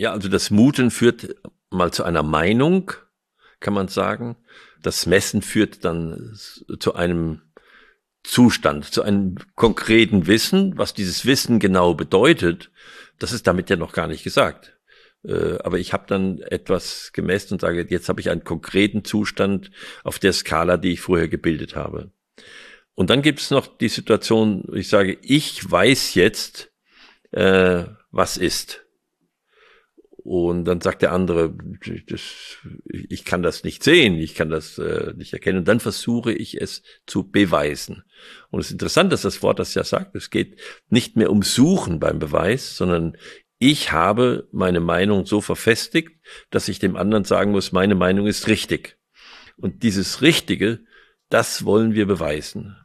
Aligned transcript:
Ja, 0.00 0.12
also 0.12 0.30
das 0.30 0.50
Muten 0.50 0.90
führt 0.90 1.36
mal 1.68 1.92
zu 1.92 2.04
einer 2.04 2.22
Meinung, 2.22 2.90
kann 3.60 3.74
man 3.74 3.88
sagen. 3.88 4.34
Das 4.80 5.04
Messen 5.04 5.42
führt 5.42 5.84
dann 5.84 6.32
zu 6.78 6.94
einem 6.94 7.42
Zustand, 8.22 8.86
zu 8.86 9.02
einem 9.02 9.36
konkreten 9.56 10.26
Wissen. 10.26 10.78
Was 10.78 10.94
dieses 10.94 11.26
Wissen 11.26 11.58
genau 11.58 11.92
bedeutet, 11.92 12.70
das 13.18 13.32
ist 13.32 13.46
damit 13.46 13.68
ja 13.68 13.76
noch 13.76 13.92
gar 13.92 14.06
nicht 14.06 14.24
gesagt. 14.24 14.74
Äh, 15.22 15.58
aber 15.58 15.78
ich 15.78 15.92
habe 15.92 16.06
dann 16.08 16.38
etwas 16.38 17.12
gemessen 17.12 17.52
und 17.52 17.60
sage, 17.60 17.86
jetzt 17.86 18.08
habe 18.08 18.22
ich 18.22 18.30
einen 18.30 18.42
konkreten 18.42 19.04
Zustand 19.04 19.70
auf 20.02 20.18
der 20.18 20.32
Skala, 20.32 20.78
die 20.78 20.92
ich 20.92 21.02
vorher 21.02 21.28
gebildet 21.28 21.76
habe. 21.76 22.10
Und 22.94 23.10
dann 23.10 23.20
gibt 23.20 23.40
es 23.40 23.50
noch 23.50 23.66
die 23.66 23.90
Situation, 23.90 24.64
ich 24.72 24.88
sage, 24.88 25.18
ich 25.20 25.70
weiß 25.70 26.14
jetzt, 26.14 26.72
äh, 27.32 27.84
was 28.10 28.38
ist. 28.38 28.86
Und 30.32 30.64
dann 30.64 30.80
sagt 30.80 31.02
der 31.02 31.10
andere, 31.10 31.52
das, 32.06 32.58
ich 32.84 33.24
kann 33.24 33.42
das 33.42 33.64
nicht 33.64 33.82
sehen, 33.82 34.14
ich 34.14 34.36
kann 34.36 34.48
das 34.48 34.78
äh, 34.78 35.12
nicht 35.16 35.32
erkennen. 35.32 35.58
Und 35.58 35.66
dann 35.66 35.80
versuche 35.80 36.32
ich 36.32 36.60
es 36.60 36.84
zu 37.04 37.28
beweisen. 37.28 38.04
Und 38.48 38.60
es 38.60 38.66
ist 38.66 38.74
interessant, 38.74 39.12
dass 39.12 39.22
das 39.22 39.42
Wort 39.42 39.58
das 39.58 39.74
ja 39.74 39.82
sagt. 39.82 40.14
Es 40.14 40.30
geht 40.30 40.56
nicht 40.88 41.16
mehr 41.16 41.32
um 41.32 41.42
Suchen 41.42 41.98
beim 41.98 42.20
Beweis, 42.20 42.76
sondern 42.76 43.16
ich 43.58 43.90
habe 43.90 44.46
meine 44.52 44.78
Meinung 44.78 45.26
so 45.26 45.40
verfestigt, 45.40 46.12
dass 46.50 46.68
ich 46.68 46.78
dem 46.78 46.94
anderen 46.94 47.24
sagen 47.24 47.50
muss, 47.50 47.72
meine 47.72 47.96
Meinung 47.96 48.28
ist 48.28 48.46
richtig. 48.46 48.98
Und 49.56 49.82
dieses 49.82 50.22
Richtige, 50.22 50.78
das 51.28 51.64
wollen 51.64 51.94
wir 51.94 52.06
beweisen. 52.06 52.76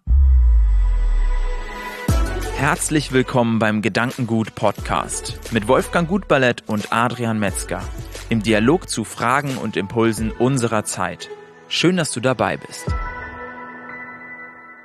Herzlich 2.57 3.11
willkommen 3.11 3.59
beim 3.59 3.81
Gedankengut 3.81 4.55
Podcast 4.55 5.51
mit 5.51 5.67
Wolfgang 5.67 6.07
Gutballett 6.07 6.63
und 6.67 6.93
Adrian 6.93 7.37
Metzger 7.37 7.83
im 8.29 8.41
Dialog 8.41 8.89
zu 8.89 9.03
Fragen 9.03 9.57
und 9.57 9.75
Impulsen 9.75 10.31
unserer 10.31 10.85
Zeit. 10.85 11.29
Schön, 11.67 11.97
dass 11.97 12.11
du 12.11 12.21
dabei 12.21 12.55
bist. 12.55 12.87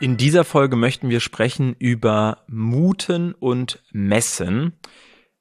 In 0.00 0.16
dieser 0.16 0.42
Folge 0.42 0.74
möchten 0.74 1.10
wir 1.10 1.20
sprechen 1.20 1.76
über 1.78 2.44
Muten 2.48 3.34
und 3.34 3.82
Messen. 3.92 4.72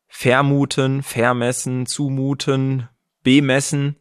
Vermuten, 0.08 1.02
vermessen, 1.02 1.88
zumuten, 1.88 2.88
bemessen. 3.24 3.96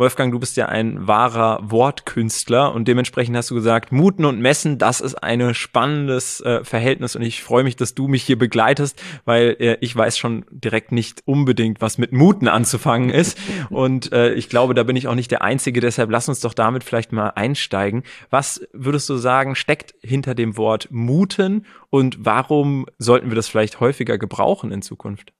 Wolfgang, 0.00 0.32
du 0.32 0.38
bist 0.38 0.56
ja 0.56 0.64
ein 0.64 1.06
wahrer 1.06 1.60
Wortkünstler 1.62 2.74
und 2.74 2.88
dementsprechend 2.88 3.36
hast 3.36 3.50
du 3.50 3.54
gesagt, 3.54 3.92
Muten 3.92 4.24
und 4.24 4.40
Messen, 4.40 4.78
das 4.78 5.02
ist 5.02 5.14
ein 5.22 5.52
spannendes 5.52 6.40
äh, 6.40 6.64
Verhältnis 6.64 7.16
und 7.16 7.22
ich 7.22 7.42
freue 7.42 7.64
mich, 7.64 7.76
dass 7.76 7.94
du 7.94 8.08
mich 8.08 8.22
hier 8.22 8.38
begleitest, 8.38 9.00
weil 9.26 9.56
äh, 9.60 9.76
ich 9.82 9.94
weiß 9.94 10.16
schon 10.16 10.46
direkt 10.50 10.90
nicht 10.90 11.20
unbedingt, 11.26 11.82
was 11.82 11.98
mit 11.98 12.12
Muten 12.12 12.48
anzufangen 12.48 13.10
ist 13.10 13.36
und 13.68 14.10
äh, 14.14 14.32
ich 14.32 14.48
glaube, 14.48 14.72
da 14.72 14.84
bin 14.84 14.96
ich 14.96 15.06
auch 15.06 15.14
nicht 15.14 15.30
der 15.32 15.42
Einzige, 15.42 15.82
deshalb 15.82 16.10
lass 16.10 16.30
uns 16.30 16.40
doch 16.40 16.54
damit 16.54 16.82
vielleicht 16.82 17.12
mal 17.12 17.34
einsteigen. 17.34 18.02
Was 18.30 18.62
würdest 18.72 19.06
du 19.10 19.16
sagen, 19.18 19.54
steckt 19.54 19.94
hinter 20.00 20.34
dem 20.34 20.56
Wort 20.56 20.88
Muten 20.90 21.66
und 21.90 22.24
warum 22.24 22.86
sollten 22.96 23.28
wir 23.28 23.36
das 23.36 23.48
vielleicht 23.48 23.80
häufiger 23.80 24.16
gebrauchen 24.16 24.72
in 24.72 24.80
Zukunft? 24.80 25.34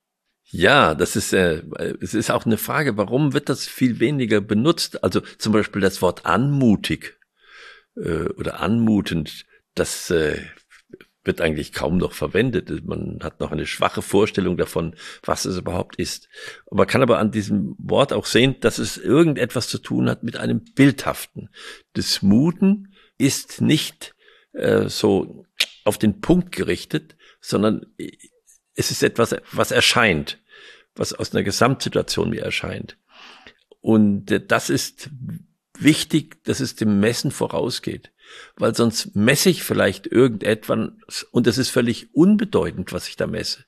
Ja, 0.51 0.95
das 0.95 1.15
ist, 1.17 1.33
äh, 1.33 1.63
es 2.01 2.15
ist 2.15 2.31
auch 2.31 2.45
eine 2.45 2.59
Frage, 2.59 2.97
warum 2.97 3.33
wird 3.33 3.49
das 3.49 3.67
viel 3.67 4.01
weniger 4.01 4.41
benutzt? 4.41 5.05
Also 5.05 5.21
zum 5.39 5.53
Beispiel 5.53 5.81
das 5.81 6.03
Wort 6.03 6.27
anmutig 6.27 7.19
äh, 7.97 8.29
oder 8.31 8.61
anmutend, 8.61 9.47
das 9.75 10.11
äh, 10.11 10.43
wird 11.23 11.41
eigentlich 11.41 11.73
kaum 11.73 11.99
noch 11.99 12.13
verwendet. 12.13 12.85
Man 12.85 13.21
hat 13.23 13.41
noch 13.41 13.53
eine 13.53 13.67
schwache 13.67 14.03
Vorstellung 14.03 14.57
davon, 14.57 14.97
was 15.23 15.45
es 15.45 15.59
überhaupt 15.59 15.97
ist. 15.97 16.29
Man 16.71 16.87
kann 16.87 17.03
aber 17.03 17.19
an 17.19 17.31
diesem 17.31 17.77
Wort 17.79 18.13
auch 18.13 18.27
sehen, 18.27 18.57
dass 18.61 18.79
es 18.79 18.97
irgendetwas 18.97 19.69
zu 19.69 19.79
tun 19.79 20.09
hat 20.09 20.23
mit 20.23 20.37
einem 20.37 20.65
Bildhaften. 20.75 21.51
Das 21.93 22.23
Muten 22.23 22.95
ist 23.19 23.61
nicht 23.61 24.15
äh, 24.53 24.89
so 24.89 25.47
auf 25.85 25.99
den 25.99 26.21
Punkt 26.21 26.53
gerichtet, 26.53 27.17
sondern 27.41 27.87
es 28.81 28.91
ist 28.91 29.03
etwas, 29.03 29.37
was 29.53 29.71
erscheint, 29.71 30.39
was 30.95 31.13
aus 31.13 31.33
einer 31.33 31.45
Gesamtsituation 31.45 32.31
mir 32.31 32.43
erscheint. 32.43 32.97
Und 33.81 34.27
das 34.49 34.71
ist 34.71 35.11
wichtig, 35.79 36.43
dass 36.45 36.61
es 36.61 36.77
dem 36.77 36.99
Messen 36.99 37.31
vorausgeht, 37.31 38.13
weil 38.57 38.75
sonst 38.75 39.15
messe 39.15 39.51
ich 39.51 39.63
vielleicht 39.63 40.07
irgendetwas 40.07 41.25
und 41.31 41.47
es 41.47 41.59
ist 41.59 41.71
völlig 41.71 42.15
unbedeutend, 42.15 42.93
was 42.93 43.09
ich 43.09 43.17
da 43.17 43.27
messe. 43.27 43.65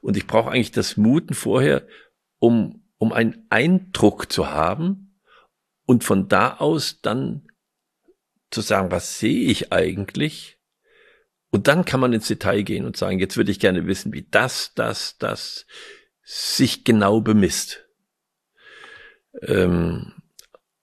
Und 0.00 0.16
ich 0.16 0.26
brauche 0.26 0.50
eigentlich 0.50 0.72
das 0.72 0.96
Muten 0.96 1.34
vorher, 1.34 1.86
um, 2.38 2.84
um 2.98 3.12
einen 3.12 3.46
Eindruck 3.48 4.30
zu 4.32 4.50
haben 4.50 5.20
und 5.86 6.04
von 6.04 6.28
da 6.28 6.54
aus 6.54 7.00
dann 7.00 7.48
zu 8.50 8.60
sagen, 8.60 8.90
was 8.90 9.18
sehe 9.18 9.50
ich 9.50 9.72
eigentlich 9.72 10.58
und 11.52 11.68
dann 11.68 11.84
kann 11.84 12.00
man 12.00 12.14
ins 12.14 12.28
Detail 12.28 12.62
gehen 12.62 12.86
und 12.86 12.96
sagen, 12.96 13.18
jetzt 13.18 13.36
würde 13.36 13.50
ich 13.50 13.60
gerne 13.60 13.86
wissen, 13.86 14.12
wie 14.14 14.26
das, 14.30 14.72
das, 14.74 15.18
das 15.18 15.66
sich 16.24 16.82
genau 16.82 17.20
bemisst. 17.20 17.86
Ähm, 19.42 20.14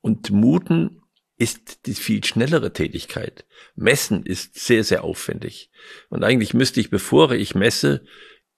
und 0.01 0.29
Muten 0.29 1.01
ist 1.37 1.87
die 1.87 1.95
viel 1.95 2.23
schnellere 2.23 2.71
Tätigkeit. 2.71 3.45
Messen 3.75 4.23
ist 4.23 4.59
sehr, 4.59 4.83
sehr 4.83 5.03
aufwendig. 5.03 5.71
Und 6.09 6.23
eigentlich 6.23 6.53
müsste 6.53 6.79
ich, 6.79 6.91
bevor 6.91 7.31
ich 7.31 7.55
messe, 7.55 8.05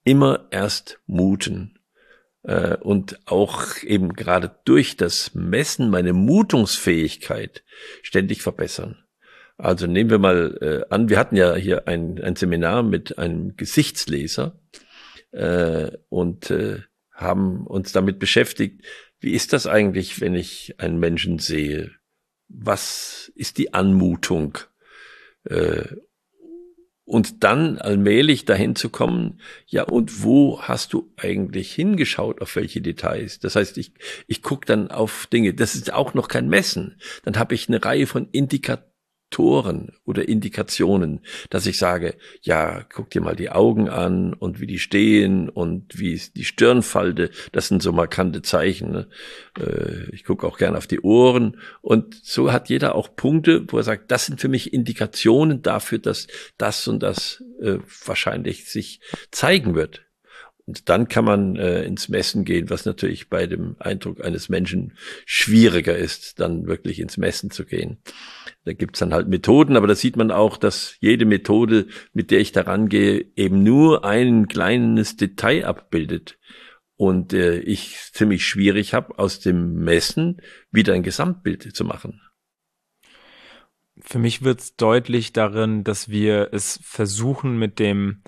immer 0.04 0.48
erst 0.50 1.00
muten. 1.06 1.78
Äh, 2.42 2.76
und 2.76 3.20
auch 3.24 3.82
eben 3.82 4.12
gerade 4.12 4.54
durch 4.66 4.98
das 4.98 5.34
Messen 5.34 5.88
meine 5.88 6.12
Mutungsfähigkeit 6.12 7.64
ständig 8.02 8.42
verbessern. 8.42 9.01
Also 9.62 9.86
nehmen 9.86 10.10
wir 10.10 10.18
mal 10.18 10.58
äh, 10.60 10.92
an, 10.92 11.08
wir 11.08 11.20
hatten 11.20 11.36
ja 11.36 11.54
hier 11.54 11.86
ein, 11.86 12.20
ein 12.20 12.34
Seminar 12.34 12.82
mit 12.82 13.16
einem 13.18 13.56
Gesichtsleser 13.56 14.58
äh, 15.30 15.92
und 16.08 16.50
äh, 16.50 16.80
haben 17.12 17.68
uns 17.68 17.92
damit 17.92 18.18
beschäftigt, 18.18 18.84
wie 19.20 19.30
ist 19.30 19.52
das 19.52 19.68
eigentlich, 19.68 20.20
wenn 20.20 20.34
ich 20.34 20.74
einen 20.80 20.98
Menschen 20.98 21.38
sehe? 21.38 21.92
Was 22.48 23.30
ist 23.36 23.56
die 23.56 23.72
Anmutung? 23.72 24.58
Äh, 25.44 25.84
und 27.04 27.44
dann 27.44 27.78
allmählich 27.78 28.44
dahin 28.44 28.74
zu 28.74 28.90
kommen, 28.90 29.40
ja, 29.68 29.84
und 29.84 30.24
wo 30.24 30.60
hast 30.60 30.92
du 30.92 31.12
eigentlich 31.16 31.72
hingeschaut, 31.72 32.40
auf 32.40 32.56
welche 32.56 32.80
Details? 32.80 33.38
Das 33.38 33.54
heißt, 33.54 33.78
ich, 33.78 33.92
ich 34.26 34.42
gucke 34.42 34.66
dann 34.66 34.90
auf 34.90 35.28
Dinge, 35.28 35.54
das 35.54 35.76
ist 35.76 35.92
auch 35.92 36.14
noch 36.14 36.26
kein 36.26 36.48
Messen. 36.48 37.00
Dann 37.22 37.38
habe 37.38 37.54
ich 37.54 37.68
eine 37.68 37.84
Reihe 37.84 38.08
von 38.08 38.28
Indikatoren 38.32 38.91
Faktoren 39.32 39.92
oder 40.04 40.28
Indikationen, 40.28 41.20
dass 41.48 41.64
ich 41.64 41.78
sage, 41.78 42.16
ja, 42.42 42.84
guck 42.92 43.08
dir 43.08 43.22
mal 43.22 43.34
die 43.34 43.48
Augen 43.48 43.88
an 43.88 44.34
und 44.34 44.60
wie 44.60 44.66
die 44.66 44.78
stehen 44.78 45.48
und 45.48 45.98
wie 45.98 46.20
die 46.36 46.44
Stirnfalte, 46.44 47.30
das 47.50 47.68
sind 47.68 47.82
so 47.82 47.92
markante 47.92 48.42
Zeichen. 48.42 48.92
Ne? 48.92 49.08
Äh, 49.58 50.14
ich 50.14 50.24
gucke 50.24 50.46
auch 50.46 50.58
gerne 50.58 50.76
auf 50.76 50.86
die 50.86 51.00
Ohren 51.00 51.56
und 51.80 52.14
so 52.22 52.52
hat 52.52 52.68
jeder 52.68 52.94
auch 52.94 53.16
Punkte, 53.16 53.64
wo 53.68 53.78
er 53.78 53.84
sagt, 53.84 54.10
das 54.10 54.26
sind 54.26 54.38
für 54.38 54.48
mich 54.48 54.74
Indikationen 54.74 55.62
dafür, 55.62 55.98
dass 55.98 56.26
das 56.58 56.86
und 56.86 57.02
das 57.02 57.42
äh, 57.62 57.78
wahrscheinlich 58.04 58.66
sich 58.66 59.00
zeigen 59.30 59.74
wird. 59.74 60.02
Und 60.66 60.88
dann 60.88 61.08
kann 61.08 61.24
man 61.24 61.56
äh, 61.56 61.82
ins 61.82 62.08
Messen 62.08 62.44
gehen, 62.44 62.70
was 62.70 62.84
natürlich 62.84 63.28
bei 63.28 63.46
dem 63.46 63.74
Eindruck 63.80 64.24
eines 64.24 64.48
Menschen 64.48 64.92
schwieriger 65.26 65.96
ist, 65.96 66.38
dann 66.38 66.66
wirklich 66.66 67.00
ins 67.00 67.16
Messen 67.16 67.50
zu 67.50 67.64
gehen. 67.64 67.98
Da 68.64 68.72
gibt's 68.72 69.00
dann 69.00 69.12
halt 69.12 69.26
Methoden, 69.26 69.76
aber 69.76 69.88
da 69.88 69.96
sieht 69.96 70.16
man 70.16 70.30
auch, 70.30 70.56
dass 70.56 70.96
jede 71.00 71.24
Methode, 71.24 71.88
mit 72.12 72.30
der 72.30 72.38
ich 72.38 72.52
daran 72.52 72.88
gehe, 72.88 73.26
eben 73.34 73.64
nur 73.64 74.04
ein 74.04 74.46
kleines 74.46 75.16
Detail 75.16 75.66
abbildet. 75.66 76.38
Und 76.94 77.32
äh, 77.32 77.58
ich 77.58 77.96
ziemlich 78.12 78.46
schwierig 78.46 78.94
habe, 78.94 79.18
aus 79.18 79.40
dem 79.40 79.74
Messen 79.74 80.40
wieder 80.70 80.94
ein 80.94 81.02
Gesamtbild 81.02 81.74
zu 81.74 81.84
machen. 81.84 82.20
Für 83.98 84.20
mich 84.20 84.42
wird's 84.42 84.76
deutlich 84.76 85.32
darin, 85.32 85.82
dass 85.82 86.08
wir 86.08 86.50
es 86.52 86.78
versuchen, 86.82 87.58
mit 87.58 87.80
dem 87.80 88.22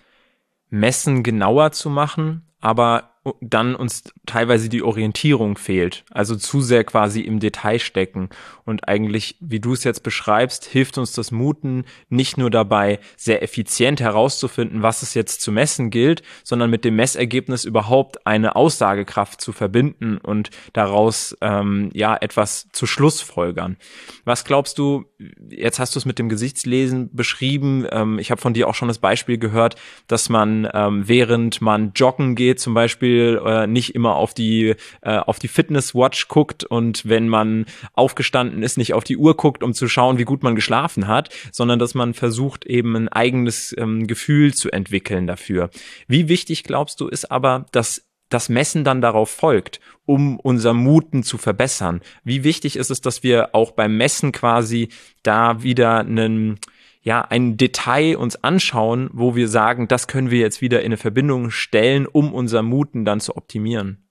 Messen 0.75 1.23
genauer 1.23 1.71
zu 1.71 1.89
machen, 1.89 2.43
aber 2.61 3.14
dann 3.41 3.75
uns 3.75 4.05
teilweise 4.27 4.69
die 4.69 4.83
Orientierung 4.83 5.57
fehlt. 5.57 6.05
Also 6.11 6.37
zu 6.37 6.61
sehr 6.61 6.85
quasi 6.85 7.21
im 7.21 7.41
Detail 7.41 7.79
stecken. 7.79 8.29
Und 8.65 8.87
eigentlich, 8.89 9.37
wie 9.41 9.61
du 9.61 9.73
es 9.73 9.85
jetzt 9.85 10.03
beschreibst, 10.03 10.67
hilft 10.67 10.99
uns 10.99 11.13
das 11.13 11.31
Muten 11.31 11.85
nicht 12.11 12.37
nur 12.37 12.51
dabei, 12.51 12.99
sehr 13.17 13.43
effizient 13.43 14.01
herauszufinden, 14.01 14.83
was 14.83 15.03
es 15.03 15.15
jetzt 15.15 15.41
zu 15.41 15.53
messen 15.53 15.91
gilt, 15.91 16.23
sondern 16.43 16.69
mit 16.69 16.85
dem 16.85 16.97
Messergebnis 16.97 17.65
überhaupt 17.65 18.27
eine 18.27 18.57
Aussagekraft 18.57 19.41
zu 19.41 19.53
verbinden 19.53 20.19
und 20.19 20.51
daraus 20.75 21.37
ähm, 21.41 21.91
ja 21.95 22.17
etwas 22.17 22.69
zu 22.73 22.87
Schlussfolgern. 22.87 23.77
Was 24.25 24.45
glaubst 24.45 24.79
du, 24.79 25.07
jetzt 25.49 25.79
hast 25.79 25.95
du 25.95 25.99
es 25.99 26.05
mit 26.05 26.19
dem 26.19 26.29
Gesichtslesen 26.29 27.15
beschrieben, 27.15 27.87
ähm, 27.91 28.19
ich 28.19 28.31
habe 28.31 28.41
von 28.41 28.53
dir 28.53 28.69
auch 28.69 28.75
schon 28.75 28.89
das 28.89 28.99
Beispiel 28.99 29.39
gehört, 29.39 29.77
dass 30.09 30.29
man, 30.29 30.69
ähm, 30.75 31.09
während 31.09 31.63
man 31.63 31.93
joggen 31.95 32.35
geht, 32.35 32.61
zum 32.61 32.75
Beispiel 32.75 33.14
Beispiel 33.15 33.41
äh, 33.45 33.67
nicht 33.67 33.95
immer 33.95 34.17
auf 34.17 34.35
die, 34.35 34.75
äh, 35.03 35.19
auf 35.19 35.39
die 35.39 35.49
Fitness-Watch 35.49 36.29
guckt 36.29 36.65
und 36.65 37.09
wenn 37.09 37.29
man 37.29 37.67
aufgestanden 37.93 38.63
ist, 38.63 38.77
nicht 38.77 38.95
auf 38.95 39.05
die 39.05 39.17
Uhr 39.17 39.37
guckt, 39.37 39.63
um 39.63 39.73
zu 39.73 39.89
schauen, 39.89 40.19
wie 40.19 40.25
gut 40.25 40.43
man 40.43 40.57
geschlafen 40.57 41.07
hat, 41.07 41.31
sondern 41.53 41.79
dass 41.79 41.95
man 41.95 42.15
versucht, 42.15 42.65
eben 42.67 42.97
ein 42.97 43.09
eigenes 43.09 43.75
ähm, 43.79 44.07
Gefühl 44.07 44.55
zu 44.55 44.71
entwickeln 44.71 45.27
dafür. 45.27 45.71
Wie 46.09 46.29
wichtig 46.29 46.65
glaubst 46.65 47.01
du, 47.01 47.09
ist 47.09 47.31
aber, 47.31 47.67
dass 47.73 48.07
das 48.31 48.49
Messen 48.49 48.83
dann 48.85 49.01
darauf 49.01 49.31
folgt, 49.31 49.81
um 50.07 50.41
unser 50.41 50.75
Muten 50.75 51.23
zu 51.23 51.39
verbessern? 51.39 52.01
Wie 52.25 52.43
wichtig 52.43 52.77
ist 52.77 52.91
es, 52.91 53.01
dass 53.01 53.23
wir 53.23 53.55
auch 53.55 53.73
beim 53.73 53.97
Messen 53.97 54.33
quasi 54.33 54.89
da 55.23 55.63
wieder 55.63 56.01
einen 56.01 56.59
ja, 57.05 57.21
ein 57.21 57.59
Detail 57.59 58.17
uns 58.17 58.43
anschauen, 58.43 59.11
wo 59.13 59.37
wir 59.37 59.47
sagen, 59.47 59.89
das 59.89 60.09
können 60.09 60.31
wir 60.31 60.39
jetzt 60.39 60.63
wieder 60.63 60.81
in 60.81 60.87
eine 60.87 60.97
Verbindung 60.97 61.51
stellen, 61.51 62.07
um 62.07 62.33
unser 62.33 62.63
Muten 62.63 63.05
dann 63.05 63.21
zu 63.21 63.37
optimieren? 63.37 64.09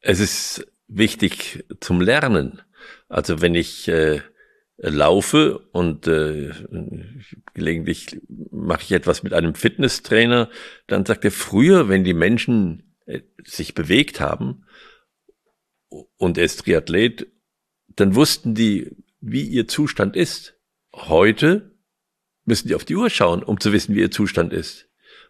Es 0.00 0.20
ist 0.20 0.70
wichtig 0.88 1.64
zum 1.80 2.02
Lernen. 2.02 2.60
Also 3.08 3.40
wenn 3.40 3.54
ich 3.54 3.88
äh, 3.88 4.20
laufe 4.76 5.58
und 5.72 6.06
äh, 6.06 6.50
gelegentlich 7.54 8.20
mache 8.50 8.82
ich 8.82 8.92
etwas 8.92 9.22
mit 9.22 9.32
einem 9.32 9.54
Fitnesstrainer, 9.54 10.50
dann 10.86 11.06
sagt 11.06 11.24
er, 11.24 11.32
früher, 11.32 11.88
wenn 11.88 12.04
die 12.04 12.14
Menschen 12.14 12.94
äh, 13.06 13.22
sich 13.42 13.72
bewegt 13.72 14.20
haben 14.20 14.66
und 16.18 16.36
er 16.36 16.44
ist 16.44 16.62
Triathlet, 16.62 17.26
dann 17.96 18.14
wussten 18.14 18.54
die, 18.54 18.94
wie 19.20 19.44
ihr 19.44 19.66
Zustand 19.66 20.14
ist. 20.14 20.58
Heute 20.94 21.72
müssen 22.44 22.68
die 22.68 22.74
auf 22.74 22.84
die 22.84 22.96
Uhr 22.96 23.10
schauen, 23.10 23.42
um 23.42 23.60
zu 23.60 23.72
wissen, 23.72 23.94
wie 23.94 24.00
ihr 24.00 24.10
Zustand 24.10 24.52
ist. 24.52 24.88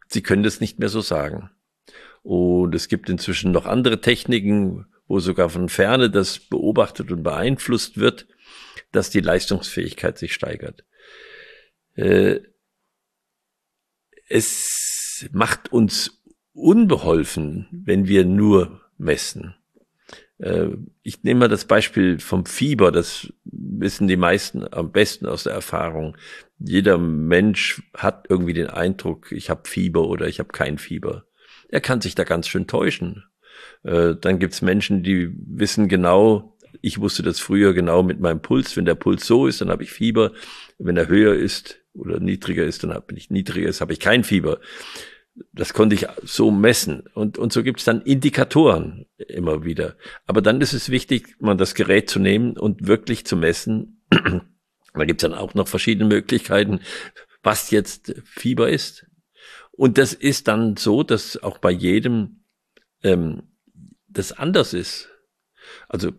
Sie 0.09 0.23
können 0.23 0.43
das 0.43 0.61
nicht 0.61 0.79
mehr 0.79 0.89
so 0.89 1.01
sagen. 1.01 1.51
Und 2.23 2.75
es 2.75 2.89
gibt 2.89 3.09
inzwischen 3.09 3.53
noch 3.53 3.67
andere 3.67 4.01
Techniken, 4.01 4.87
wo 5.07 5.21
sogar 5.21 5.51
von 5.51 5.69
ferne 5.69 6.11
das 6.11 6.39
beobachtet 6.39 7.11
und 7.11 7.23
beeinflusst 7.23 7.99
wird, 7.99 8.27
dass 8.93 9.11
die 9.11 9.21
Leistungsfähigkeit 9.21 10.19
sich 10.19 10.33
steigert. 10.33 10.85
Äh, 11.95 12.41
es 14.29 15.29
macht 15.33 15.73
uns 15.73 16.23
unbeholfen, 16.55 17.69
wenn 17.71 18.07
wir 18.07 18.25
nur 18.25 18.81
messen. 18.97 19.55
Äh, 20.43 20.71
ich 21.03 21.23
nehme 21.23 21.41
mal 21.41 21.49
das 21.49 21.65
Beispiel 21.65 22.19
vom 22.19 22.45
Fieber, 22.45 22.93
das 22.93 23.33
wissen 23.45 24.09
die 24.09 24.17
meisten 24.17 24.65
am 24.71 24.93
besten 24.93 25.27
aus 25.27 25.45
der 25.45 25.55
Erfahrung. 25.55 26.17
Jeder 26.59 26.99
Mensch 26.99 27.83
hat 27.95 28.27
irgendwie 28.29 28.53
den 28.53 28.69
Eindruck, 28.69 29.33
ich 29.33 29.49
habe 29.49 29.69
Fieber 29.69 30.07
oder 30.09 30.27
ich 30.27 30.41
habe 30.41 30.51
kein 30.51 30.79
Fieber. 30.79 31.25
Er 31.69 31.81
kann 31.81 32.01
sich 32.01 32.15
da 32.15 32.25
ganz 32.25 32.49
schön 32.49 32.67
täuschen. 32.67 33.25
Äh, 33.85 34.15
dann 34.21 34.39
gibt's 34.39 34.63
Menschen, 34.63 35.03
die 35.03 35.31
wissen 35.33 35.89
genau, 35.89 36.59
ich 36.81 37.01
wusste 37.01 37.23
das 37.23 37.39
früher 37.39 37.75
genau 37.75 38.03
mit 38.03 38.21
meinem 38.21 38.43
Puls. 38.43 38.77
Wenn 38.77 38.85
der 38.85 38.95
Puls 38.95 39.27
so 39.27 39.47
ist, 39.47 39.61
dann 39.61 39.71
habe 39.71 39.85
ich 39.85 39.93
Fieber. 39.93 40.33
Wenn 40.79 40.97
er 40.97 41.07
höher 41.07 41.35
ist 41.35 41.81
oder 41.95 42.19
niedriger 42.19 42.65
ist, 42.65 42.83
dann 42.83 42.93
habe 42.93 43.15
ich 43.15 43.31
niedriger 43.31 43.69
ist, 43.69 43.81
habe 43.81 43.93
ich 43.93 44.01
kein 44.01 44.25
Fieber 44.25 44.59
das 45.53 45.73
konnte 45.73 45.95
ich 45.95 46.07
so 46.23 46.51
messen. 46.51 47.05
Und, 47.15 47.39
und 47.39 47.53
so 47.53 47.63
gibt 47.63 47.79
es 47.81 47.85
dann 47.85 48.03
Indikatoren 48.03 49.07
immer 49.17 49.65
wieder. 49.65 49.97
Aber 50.27 50.43
dann 50.43 50.61
ist 50.61 50.73
es 50.73 50.91
wichtig, 50.91 51.37
mal 51.41 51.57
das 51.57 51.75
Gerät 51.75 52.11
zu 52.11 52.19
nehmen 52.19 52.57
und 52.57 52.87
wirklich 52.87 53.25
zu 53.25 53.37
messen. 53.37 54.03
da 54.11 55.05
gibt 55.05 55.23
es 55.23 55.29
dann 55.29 55.39
auch 55.39 55.55
noch 55.55 55.69
verschiedene 55.69 56.09
Möglichkeiten, 56.09 56.81
was 57.43 57.71
jetzt 57.71 58.15
Fieber 58.25 58.69
ist. 58.69 59.07
Und 59.71 59.97
das 59.99 60.13
ist 60.13 60.49
dann 60.49 60.77
so, 60.77 61.03
dass 61.03 61.43
auch 61.43 61.59
bei 61.59 61.71
jedem 61.71 62.45
ähm, 63.03 63.45
das 64.09 64.33
anders 64.33 64.75
ist. 64.75 65.09
Also 65.89 66.13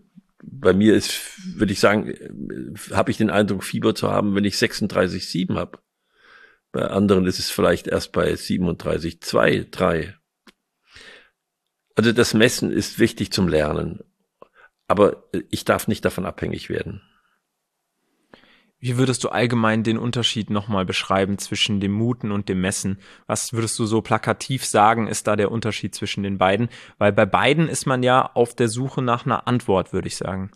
bei 0.44 0.74
mir 0.74 0.96
ist, 0.96 1.22
würde 1.58 1.72
ich 1.72 1.80
sagen, 1.80 2.10
äh, 2.10 2.94
habe 2.94 3.12
ich 3.12 3.18
den 3.18 3.30
Eindruck, 3.30 3.64
Fieber 3.64 3.96
zu 3.96 4.10
haben, 4.10 4.36
wenn 4.36 4.44
ich 4.44 4.56
36,7 4.56 5.56
habe. 5.56 5.80
Bei 6.74 6.88
anderen 6.88 7.28
ist 7.28 7.38
es 7.38 7.52
vielleicht 7.52 7.88
erst 7.88 8.12
bei 8.12 8.36
37, 8.36 9.22
2, 9.22 9.68
3. 9.70 10.18
Also 11.96 12.12
das 12.12 12.34
Messen 12.34 12.72
ist 12.72 12.98
wichtig 12.98 13.32
zum 13.32 13.48
Lernen. 13.48 14.00
Aber 14.88 15.30
ich 15.52 15.66
darf 15.66 15.88
nicht 15.88 16.04
davon 16.04 16.26
abhängig 16.26 16.70
werden. 16.70 17.04
Wie 18.80 18.98
würdest 18.98 19.24
du 19.24 19.30
allgemein 19.30 19.84
den 19.84 20.00
Unterschied 20.00 20.50
nochmal 20.50 20.84
beschreiben 20.84 21.38
zwischen 21.38 21.80
dem 21.80 21.94
Muten 21.94 22.32
und 22.32 22.50
dem 22.50 22.60
Messen? 22.60 23.00
Was 23.28 23.54
würdest 23.54 23.78
du 23.78 23.86
so 23.86 24.02
plakativ 24.02 24.66
sagen, 24.66 25.08
ist 25.08 25.28
da 25.28 25.36
der 25.36 25.52
Unterschied 25.52 25.94
zwischen 25.94 26.24
den 26.24 26.40
beiden? 26.40 26.70
Weil 26.98 27.14
bei 27.14 27.28
beiden 27.28 27.70
ist 27.70 27.86
man 27.86 28.02
ja 28.02 28.32
auf 28.34 28.56
der 28.56 28.68
Suche 28.68 29.04
nach 29.04 29.26
einer 29.26 29.48
Antwort, 29.48 29.94
würde 29.94 30.08
ich 30.08 30.18
sagen. 30.18 30.52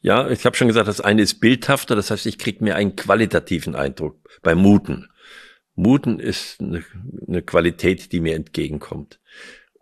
Ja, 0.00 0.28
ich 0.30 0.46
habe 0.46 0.56
schon 0.56 0.68
gesagt, 0.68 0.88
das 0.88 1.02
eine 1.02 1.20
ist 1.20 1.38
bildhafter, 1.38 1.94
das 1.94 2.10
heißt, 2.10 2.24
ich 2.24 2.38
kriege 2.38 2.64
mir 2.64 2.76
einen 2.76 2.96
qualitativen 2.96 3.76
Eindruck 3.76 4.16
beim 4.42 4.58
Muten. 4.58 5.09
Muten 5.80 6.20
ist 6.20 6.60
eine, 6.60 6.84
eine 7.26 7.42
Qualität, 7.42 8.12
die 8.12 8.20
mir 8.20 8.36
entgegenkommt. 8.36 9.18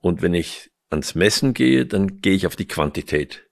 Und 0.01 0.23
wenn 0.23 0.35
ich 0.35 0.71
ans 0.91 1.15
Messen 1.15 1.55
gehe, 1.55 1.87
dann 1.87 2.21
gehe 2.21 2.35
ich 2.35 2.47
auf 2.47 2.57
die 2.57 2.69
Quantität. 2.69 3.47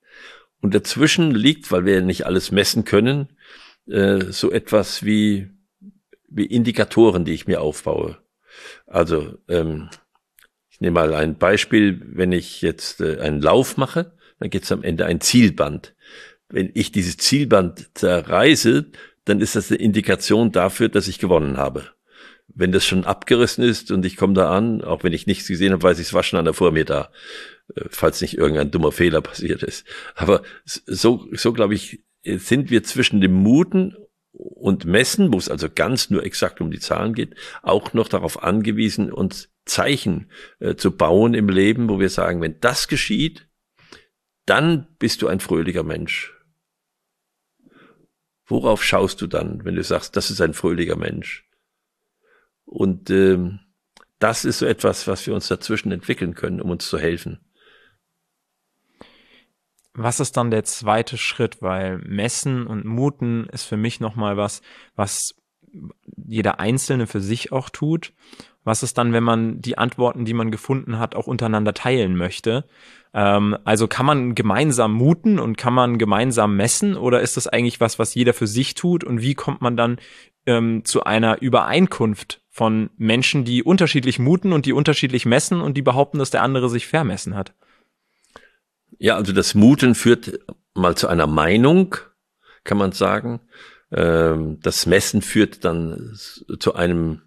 Und 0.60 0.74
dazwischen 0.74 1.32
liegt, 1.32 1.70
weil 1.70 1.84
wir 1.84 1.94
ja 1.94 2.00
nicht 2.00 2.24
alles 2.24 2.52
messen 2.52 2.84
können, 2.84 3.28
äh, 3.88 4.20
so 4.30 4.50
etwas 4.50 5.04
wie, 5.04 5.50
wie 6.28 6.46
Indikatoren, 6.46 7.24
die 7.24 7.34
ich 7.34 7.46
mir 7.46 7.60
aufbaue. 7.60 8.18
Also 8.86 9.38
ähm, 9.48 9.90
ich 10.70 10.80
nehme 10.80 10.94
mal 10.94 11.14
ein 11.14 11.36
Beispiel, 11.38 12.00
wenn 12.04 12.32
ich 12.32 12.62
jetzt 12.62 13.00
äh, 13.00 13.18
einen 13.20 13.42
Lauf 13.42 13.76
mache, 13.76 14.12
dann 14.38 14.50
gibt 14.50 14.64
es 14.64 14.72
am 14.72 14.82
Ende 14.82 15.06
ein 15.06 15.20
Zielband. 15.20 15.94
Wenn 16.48 16.70
ich 16.74 16.92
dieses 16.92 17.16
Zielband 17.16 17.90
zerreiße, 17.94 18.86
dann 19.24 19.40
ist 19.40 19.56
das 19.56 19.70
eine 19.70 19.80
Indikation 19.80 20.52
dafür, 20.52 20.88
dass 20.88 21.08
ich 21.08 21.18
gewonnen 21.18 21.56
habe 21.56 21.95
wenn 22.48 22.72
das 22.72 22.84
schon 22.84 23.04
abgerissen 23.04 23.64
ist 23.64 23.90
und 23.90 24.04
ich 24.06 24.16
komme 24.16 24.34
da 24.34 24.56
an, 24.56 24.82
auch 24.82 25.04
wenn 25.04 25.12
ich 25.12 25.26
nichts 25.26 25.48
gesehen 25.48 25.72
habe, 25.72 25.82
weiß 25.82 25.98
ich, 25.98 26.06
es 26.06 26.14
war 26.14 26.22
schon 26.22 26.38
einer 26.38 26.54
vor 26.54 26.72
mir 26.72 26.84
da, 26.84 27.10
äh, 27.74 27.84
falls 27.88 28.20
nicht 28.20 28.38
irgendein 28.38 28.70
dummer 28.70 28.92
Fehler 28.92 29.20
passiert 29.20 29.62
ist. 29.62 29.86
Aber 30.14 30.42
so, 30.64 31.26
so 31.32 31.52
glaube 31.52 31.74
ich, 31.74 32.04
sind 32.24 32.70
wir 32.70 32.82
zwischen 32.82 33.20
dem 33.20 33.34
Muten 33.34 33.96
und 34.32 34.84
Messen, 34.84 35.32
wo 35.32 35.38
es 35.38 35.48
also 35.48 35.68
ganz 35.72 36.10
nur 36.10 36.24
exakt 36.24 36.60
um 36.60 36.70
die 36.70 36.80
Zahlen 36.80 37.14
geht, 37.14 37.34
auch 37.62 37.94
noch 37.94 38.08
darauf 38.08 38.42
angewiesen, 38.42 39.12
uns 39.12 39.48
Zeichen 39.64 40.30
äh, 40.60 40.76
zu 40.76 40.96
bauen 40.96 41.34
im 41.34 41.48
Leben, 41.48 41.88
wo 41.88 41.98
wir 41.98 42.10
sagen, 42.10 42.40
wenn 42.40 42.60
das 42.60 42.88
geschieht, 42.88 43.48
dann 44.44 44.86
bist 44.98 45.22
du 45.22 45.28
ein 45.28 45.40
fröhlicher 45.40 45.82
Mensch. 45.82 46.32
Worauf 48.46 48.84
schaust 48.84 49.20
du 49.20 49.26
dann, 49.26 49.64
wenn 49.64 49.74
du 49.74 49.82
sagst, 49.82 50.16
das 50.16 50.30
ist 50.30 50.40
ein 50.40 50.54
fröhlicher 50.54 50.96
Mensch? 50.96 51.45
Und 52.66 53.10
ähm, 53.10 53.60
das 54.18 54.44
ist 54.44 54.58
so 54.58 54.66
etwas, 54.66 55.06
was 55.06 55.26
wir 55.26 55.34
uns 55.34 55.48
dazwischen 55.48 55.92
entwickeln 55.92 56.34
können, 56.34 56.60
um 56.60 56.70
uns 56.70 56.88
zu 56.88 56.98
helfen. 56.98 57.40
Was 59.94 60.20
ist 60.20 60.36
dann 60.36 60.50
der 60.50 60.64
zweite 60.64 61.16
Schritt? 61.16 61.62
Weil 61.62 61.98
Messen 61.98 62.66
und 62.66 62.84
Muten 62.84 63.46
ist 63.50 63.64
für 63.64 63.78
mich 63.78 63.98
nochmal 63.98 64.36
was, 64.36 64.60
was 64.94 65.34
jeder 66.16 66.60
Einzelne 66.60 67.06
für 67.06 67.20
sich 67.20 67.52
auch 67.52 67.70
tut. 67.70 68.12
Was 68.64 68.82
ist 68.82 68.98
dann, 68.98 69.12
wenn 69.12 69.22
man 69.22 69.60
die 69.60 69.78
Antworten, 69.78 70.24
die 70.24 70.34
man 70.34 70.50
gefunden 70.50 70.98
hat, 70.98 71.14
auch 71.14 71.26
untereinander 71.26 71.72
teilen 71.72 72.16
möchte? 72.16 72.64
Ähm, 73.14 73.56
also 73.64 73.86
kann 73.86 74.06
man 74.06 74.34
gemeinsam 74.34 74.92
muten 74.92 75.38
und 75.38 75.56
kann 75.56 75.72
man 75.72 75.98
gemeinsam 75.98 76.56
messen 76.56 76.96
oder 76.96 77.20
ist 77.20 77.36
das 77.36 77.46
eigentlich 77.46 77.80
was, 77.80 77.98
was 77.98 78.14
jeder 78.14 78.34
für 78.34 78.46
sich 78.46 78.74
tut? 78.74 79.04
Und 79.04 79.22
wie 79.22 79.34
kommt 79.34 79.62
man 79.62 79.76
dann 79.76 79.98
ähm, 80.46 80.84
zu 80.84 81.04
einer 81.04 81.40
Übereinkunft 81.40 82.42
von 82.56 82.88
Menschen, 82.96 83.44
die 83.44 83.62
unterschiedlich 83.62 84.18
muten 84.18 84.54
und 84.54 84.64
die 84.64 84.72
unterschiedlich 84.72 85.26
messen 85.26 85.60
und 85.60 85.76
die 85.76 85.82
behaupten, 85.82 86.18
dass 86.18 86.30
der 86.30 86.42
andere 86.42 86.70
sich 86.70 86.86
vermessen 86.86 87.34
hat. 87.34 87.52
Ja, 88.98 89.16
also 89.16 89.34
das 89.34 89.54
Muten 89.54 89.94
führt 89.94 90.40
mal 90.72 90.96
zu 90.96 91.06
einer 91.06 91.26
Meinung, 91.26 91.96
kann 92.64 92.78
man 92.78 92.92
sagen. 92.92 93.40
Ähm, 93.92 94.58
das 94.62 94.86
Messen 94.86 95.20
führt 95.20 95.66
dann 95.66 96.16
zu 96.58 96.74
einem 96.74 97.20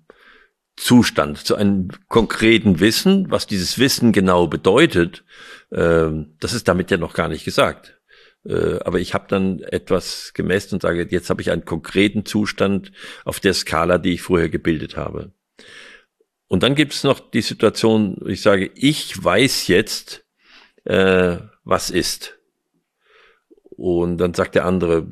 Zustand, 0.75 1.37
zu 1.37 1.53
einem 1.53 1.89
konkreten 2.07 2.79
Wissen. 2.79 3.29
Was 3.29 3.45
dieses 3.45 3.77
Wissen 3.77 4.11
genau 4.11 4.47
bedeutet, 4.47 5.23
ähm, 5.71 6.37
das 6.39 6.53
ist 6.53 6.67
damit 6.67 6.89
ja 6.89 6.97
noch 6.97 7.13
gar 7.13 7.27
nicht 7.27 7.45
gesagt. 7.45 7.98
Äh, 8.45 8.79
aber 8.83 8.99
ich 8.99 9.13
habe 9.13 9.25
dann 9.27 9.59
etwas 9.59 10.33
gemessen 10.33 10.75
und 10.75 10.81
sage, 10.81 11.07
jetzt 11.09 11.29
habe 11.29 11.41
ich 11.41 11.51
einen 11.51 11.65
konkreten 11.65 12.25
Zustand 12.25 12.91
auf 13.25 13.39
der 13.39 13.53
Skala, 13.53 13.97
die 13.97 14.13
ich 14.13 14.21
vorher 14.21 14.49
gebildet 14.49 14.97
habe. 14.97 15.33
Und 16.47 16.63
dann 16.63 16.75
gibt 16.75 16.93
es 16.93 17.03
noch 17.03 17.19
die 17.19 17.41
Situation, 17.41 18.17
ich 18.27 18.41
sage, 18.41 18.71
ich 18.73 19.23
weiß 19.23 19.67
jetzt, 19.67 20.25
äh, 20.85 21.37
was 21.63 21.91
ist. 21.91 22.39
Und 23.81 24.17
dann 24.17 24.33
sagt 24.33 24.55
der 24.55 24.65
andere, 24.65 25.07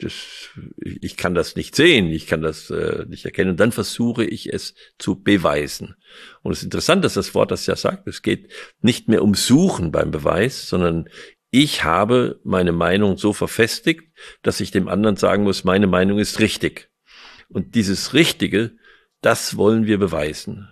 das, 0.00 0.48
ich 0.82 1.16
kann 1.16 1.36
das 1.36 1.54
nicht 1.54 1.76
sehen, 1.76 2.08
ich 2.08 2.26
kann 2.26 2.42
das 2.42 2.68
äh, 2.68 3.04
nicht 3.06 3.24
erkennen. 3.24 3.50
Und 3.50 3.60
dann 3.60 3.70
versuche 3.70 4.24
ich 4.24 4.52
es 4.52 4.74
zu 4.98 5.22
beweisen. 5.22 5.94
Und 6.42 6.50
es 6.50 6.58
ist 6.58 6.64
interessant, 6.64 7.04
dass 7.04 7.14
das 7.14 7.32
Wort 7.34 7.52
das 7.52 7.66
ja 7.66 7.76
sagt. 7.76 8.08
Es 8.08 8.22
geht 8.22 8.50
nicht 8.80 9.06
mehr 9.06 9.22
um 9.22 9.34
Suchen 9.34 9.92
beim 9.92 10.10
Beweis, 10.10 10.68
sondern 10.68 11.08
ich 11.50 11.84
habe 11.84 12.40
meine 12.44 12.72
Meinung 12.72 13.16
so 13.16 13.32
verfestigt, 13.32 14.12
dass 14.42 14.60
ich 14.60 14.70
dem 14.70 14.88
anderen 14.88 15.16
sagen 15.16 15.44
muss, 15.44 15.64
meine 15.64 15.86
Meinung 15.86 16.18
ist 16.18 16.40
richtig. 16.40 16.90
Und 17.48 17.74
dieses 17.74 18.12
Richtige, 18.12 18.76
das 19.22 19.56
wollen 19.56 19.86
wir 19.86 19.98
beweisen. 19.98 20.68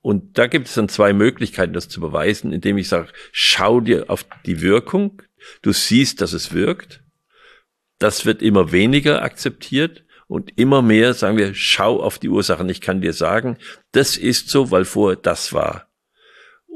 Und 0.00 0.38
da 0.38 0.46
gibt 0.46 0.68
es 0.68 0.74
dann 0.74 0.88
zwei 0.88 1.12
Möglichkeiten, 1.12 1.72
das 1.72 1.88
zu 1.88 2.00
beweisen, 2.00 2.52
indem 2.52 2.78
ich 2.78 2.88
sage, 2.88 3.08
schau 3.32 3.80
dir 3.80 4.10
auf 4.10 4.26
die 4.44 4.60
Wirkung, 4.60 5.22
du 5.62 5.72
siehst, 5.72 6.20
dass 6.20 6.32
es 6.32 6.52
wirkt. 6.52 7.02
Das 7.98 8.26
wird 8.26 8.42
immer 8.42 8.72
weniger 8.72 9.22
akzeptiert 9.22 10.04
und 10.26 10.58
immer 10.58 10.82
mehr 10.82 11.14
sagen 11.14 11.36
wir, 11.36 11.54
schau 11.54 12.02
auf 12.02 12.18
die 12.18 12.28
Ursachen. 12.28 12.68
Ich 12.68 12.80
kann 12.80 13.00
dir 13.00 13.12
sagen, 13.12 13.58
das 13.92 14.16
ist 14.16 14.48
so, 14.48 14.70
weil 14.70 14.84
vorher 14.84 15.16
das 15.16 15.52
war. 15.52 15.88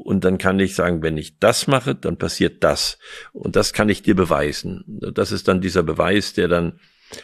Und 0.05 0.25
dann 0.25 0.39
kann 0.39 0.61
ich 0.61 0.75
sagen, 0.75 1.03
wenn 1.03 1.19
ich 1.19 1.39
das 1.39 1.67
mache, 1.67 1.95
dann 1.95 2.17
passiert 2.17 2.63
das. 2.63 2.99
Und 3.33 3.57
das 3.57 3.73
kann 3.73 3.89
ich 3.89 4.03
dir 4.03 4.15
beweisen. 4.15 4.85
Das 4.87 5.33
ist 5.33 5.49
dann 5.49 5.61
dieser 5.61 5.83
Beweis, 5.83 6.33
der 6.33 6.49
dann 6.49 6.79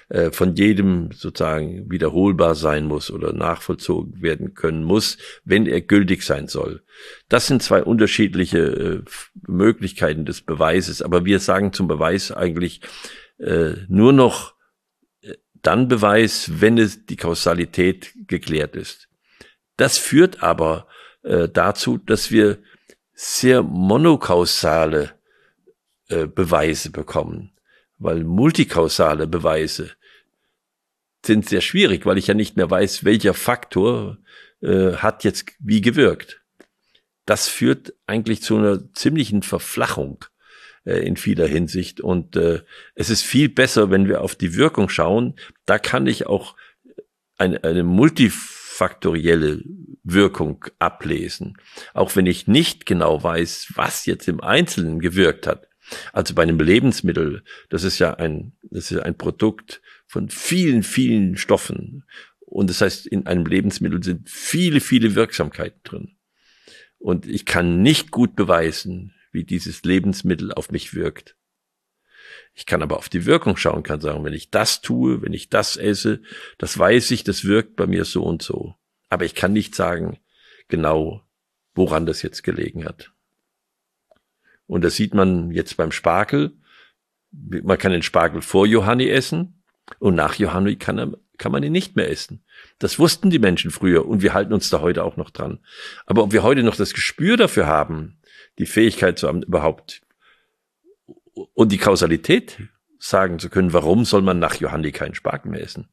äh, 0.09 0.31
von 0.31 0.55
jedem 0.55 1.11
sozusagen 1.13 1.91
wiederholbar 1.91 2.55
sein 2.55 2.87
muss 2.87 3.11
oder 3.11 3.33
nachvollzogen 3.33 4.23
werden 4.23 4.55
können 4.55 4.83
muss, 4.83 5.19
wenn 5.45 5.67
er 5.67 5.81
gültig 5.83 6.23
sein 6.25 6.49
soll. 6.49 6.83
Das 7.29 7.47
sind 7.47 7.63
zwei 7.63 7.83
unterschiedliche 7.83 8.59
äh, 8.59 9.03
Möglichkeiten 9.47 10.25
des 10.25 10.43
Beweises, 10.43 11.01
aber 11.01 11.25
wir 11.25 11.39
sagen 11.39 11.73
zum 11.73 11.87
Beweis 11.87 12.33
eigentlich 12.33 12.81
äh, 13.39 13.75
nur 13.89 14.13
noch 14.13 14.55
dann 15.65 15.89
Beweis, 15.89 16.61
wenn 16.61 16.79
es 16.79 17.07
die 17.07 17.17
Kausalität 17.17 18.13
geklärt 18.27 18.77
ist. 18.77 19.09
Das 19.77 19.99
führt 19.99 20.43
aber 20.43 20.87
äh, 21.25 21.49
dazu, 21.49 21.99
dass 21.99 22.31
wir 22.31 22.59
sehr 23.15 23.63
monokausale 23.63 25.13
äh, 26.09 26.27
Beweise 26.27 26.91
bekommen, 26.91 27.53
weil 27.99 28.25
multikausale 28.25 29.27
Beweise 29.27 29.91
sind 31.25 31.49
sehr 31.49 31.61
schwierig, 31.61 32.07
weil 32.07 32.19
ich 32.19 32.27
ja 32.27 32.35
nicht 32.35 32.57
mehr 32.57 32.71
weiß, 32.71 33.05
welcher 33.05 33.35
Faktor 33.35 34.19
äh, 34.63 34.93
hat 34.93 35.25
jetzt 35.25 35.47
wie 35.59 35.81
gewirkt. 35.81 36.41
Das 37.27 37.49
führt 37.49 37.95
eigentlich 38.07 38.43
zu 38.43 38.59
einer 38.59 38.93
ziemlichen 38.93 39.43
Verflachung 39.43 40.25
äh, 40.85 40.99
in 40.99 41.17
vieler 41.17 41.47
Hinsicht. 41.47 42.01
Und 42.01 42.37
äh, 42.37 42.61
es 42.95 43.09
ist 43.09 43.23
viel 43.23 43.49
besser, 43.49 43.91
wenn 43.91 44.07
wir 44.09 44.21
auf 44.21 44.35
die 44.35 44.55
Wirkung 44.55 44.91
schauen. 44.91 45.35
Da 45.65 45.79
kann 45.79 46.07
ich 46.07 46.27
auch 46.27 46.57
eine, 47.39 47.65
eine 47.65 47.83
multifaktorielle 48.75 49.63
Wirkung 50.03 50.65
ablesen. 50.79 51.57
Auch 51.93 52.15
wenn 52.17 52.27
ich 52.27 52.47
nicht 52.47 52.87
genau 52.87 53.23
weiß, 53.23 53.73
was 53.75 54.07
jetzt 54.07 54.29
im 54.29 54.41
Einzelnen 54.41 54.99
gewirkt 55.01 55.47
hat. 55.47 55.69
Also 56.13 56.35
bei 56.35 56.43
einem 56.43 56.61
Lebensmittel, 56.61 57.45
das 57.71 57.85
ist 57.85 57.99
ja 57.99 58.15
ein, 58.15 58.53
das 58.71 58.91
ist 58.91 59.01
ein 59.01 59.17
Produkt 59.17 59.81
von 60.07 60.29
vielen, 60.29 60.83
vielen 60.83 61.37
Stoffen. 61.37 62.05
Und 62.41 62.71
das 62.71 62.81
heißt, 62.81 63.07
in 63.07 63.27
einem 63.27 63.47
Lebensmittel 63.47 64.03
sind 64.03 64.29
viele, 64.29 64.81
viele 64.81 65.15
Wirksamkeiten 65.15 65.81
drin. 65.85 66.17
Und 66.99 67.27
ich 67.27 67.45
kann 67.45 67.83
nicht 67.83 68.11
gut 68.11 68.35
beweisen, 68.35 69.15
wie 69.31 69.45
dieses 69.45 69.83
Lebensmittel 69.83 70.53
auf 70.53 70.71
mich 70.71 70.95
wirkt. 70.95 71.37
Ich 72.55 72.67
kann 72.67 72.83
aber 72.83 72.99
auf 72.99 73.09
die 73.09 73.27
Wirkung 73.27 73.57
schauen, 73.57 73.83
kann 73.83 74.01
sagen, 74.01 74.25
wenn 74.25 74.33
ich 74.33 74.51
das 74.51 74.81
tue, 74.81 75.23
wenn 75.23 75.33
ich 75.33 75.49
das 75.49 75.77
esse, 75.77 76.23
das 76.57 76.79
weiß 76.79 77.11
ich, 77.11 77.25
das 77.25 77.45
wirkt 77.45 77.75
bei 77.75 77.87
mir 77.87 78.05
so 78.05 78.23
und 78.23 78.43
so. 78.43 78.75
Aber 79.09 79.25
ich 79.25 79.35
kann 79.35 79.53
nicht 79.53 79.75
sagen, 79.75 80.19
genau, 80.69 81.23
woran 81.75 82.07
das 82.07 82.23
jetzt 82.23 82.45
gelegen 82.45 82.85
hat. 82.85 83.13
Und 84.67 84.83
das 84.83 84.95
sieht 84.95 85.15
man 85.15 85.51
jetzt 85.51 85.77
beim 85.77 85.93
Spargel. 85.93 86.53
Man 87.33 87.79
kann 87.79 87.93
den 87.93 88.03
Spargel 88.03 88.41
vor 88.41 88.67
Johanni 88.67 89.09
essen 89.09 89.63
und 89.99 90.15
nach 90.15 90.37
Johanni 90.37 90.77
kann, 90.77 90.99
er, 90.99 91.13
kann 91.37 91.53
man 91.53 91.65
ihn 91.65 91.73
nicht 91.73 91.97
mehr 91.97 92.09
essen. 92.09 92.45
Das 92.79 93.01
wussten 93.01 93.31
die 93.31 93.41
Menschen 93.41 93.73
früher 93.73 94.07
und 94.07 94.23
wir 94.23 94.33
halten 94.33 94.53
uns 94.53 94.71
da 94.71 94.81
heute 94.81 95.03
auch 95.03 95.17
noch 95.17 95.31
dran. 95.31 95.59
Aber 96.07 96.23
ob 96.23 96.33
wir 96.33 96.45
heute 96.45 96.63
noch 96.63 96.77
das 96.77 96.95
Gespür 96.95 97.37
dafür 97.37 97.67
haben, 97.67 98.19
die 98.59 98.67
Fähigkeit 98.67 99.19
zu 99.19 99.27
haben, 99.27 99.43
überhaupt 99.43 100.04
und 101.35 101.73
die 101.73 101.79
Kausalität 101.79 102.59
sagen 102.99 103.39
zu 103.39 103.51
können, 103.51 103.73
warum 103.73 104.05
soll 104.05 104.23
man 104.23 104.39
nach 104.39 104.55
Johanni 104.57 104.93
keinen 104.93 105.15
Spargel 105.15 105.51
mehr 105.51 105.63
essen? 105.63 105.89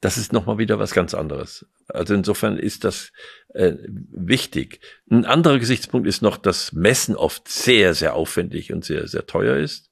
Das 0.00 0.18
ist 0.18 0.32
nochmal 0.32 0.58
wieder 0.58 0.80
was 0.80 0.94
ganz 0.94 1.14
anderes. 1.14 1.64
Also 1.86 2.14
insofern 2.14 2.58
ist 2.58 2.82
das 2.82 3.12
äh, 3.54 3.74
wichtig. 3.86 4.80
Ein 5.08 5.24
anderer 5.24 5.60
Gesichtspunkt 5.60 6.08
ist 6.08 6.22
noch, 6.22 6.38
dass 6.38 6.72
Messen 6.72 7.14
oft 7.14 7.46
sehr, 7.46 7.94
sehr 7.94 8.14
aufwendig 8.14 8.72
und 8.72 8.84
sehr, 8.84 9.06
sehr 9.06 9.26
teuer 9.26 9.56
ist. 9.56 9.90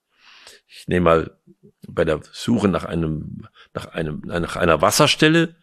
Ich 0.66 0.88
nehme 0.88 1.04
mal 1.04 1.38
bei 1.86 2.04
der 2.04 2.20
Suche 2.32 2.66
nach 2.66 2.84
einem, 2.84 3.46
nach 3.72 3.86
einem, 3.86 4.22
nach 4.24 4.56
einer 4.56 4.82
Wasserstelle 4.82 5.54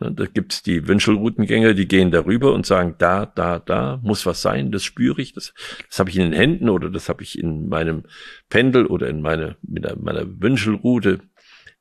da 0.00 0.24
gibt's 0.24 0.62
die 0.62 0.88
Wünschelroutengänger, 0.88 1.74
die 1.74 1.86
gehen 1.86 2.10
darüber 2.10 2.54
und 2.54 2.64
sagen, 2.64 2.94
da, 2.98 3.26
da, 3.26 3.58
da 3.58 4.00
muss 4.02 4.24
was 4.24 4.40
sein, 4.40 4.72
das 4.72 4.82
spüre 4.82 5.20
ich, 5.20 5.34
das, 5.34 5.52
das 5.88 5.98
habe 5.98 6.08
ich 6.08 6.16
in 6.16 6.22
den 6.22 6.32
Händen 6.32 6.70
oder 6.70 6.88
das 6.88 7.10
habe 7.10 7.22
ich 7.22 7.38
in 7.38 7.68
meinem 7.68 8.04
Pendel 8.48 8.86
oder 8.86 9.08
in 9.08 9.20
meine, 9.20 9.56
mit 9.62 9.84
meiner 10.02 10.24
Wünschelroute. 10.40 11.20